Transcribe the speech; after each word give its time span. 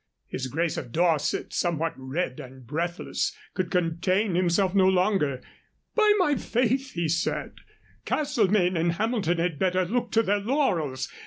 His 0.25 0.47
grace 0.47 0.77
of 0.77 0.91
Dorset, 0.91 1.53
somewhat 1.53 1.93
red 1.95 2.39
and 2.39 2.65
breathless, 2.65 3.37
could 3.53 3.69
contain 3.69 4.33
himself 4.33 4.73
no 4.73 4.87
longer. 4.87 5.41
"By 5.93 6.11
my 6.17 6.33
faith!" 6.37 6.93
he 6.93 7.07
said, 7.07 7.53
"Castlemaine 8.03 8.75
and 8.77 8.93
Hamilton 8.93 9.37
had 9.37 9.59
better 9.59 9.85
look 9.85 10.11
to 10.13 10.23
their 10.23 10.39
laurels. 10.39 11.07